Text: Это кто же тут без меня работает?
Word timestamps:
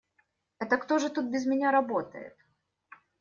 Это 0.57 0.77
кто 0.77 0.97
же 0.97 1.09
тут 1.11 1.27
без 1.27 1.45
меня 1.45 1.71
работает? 1.71 2.35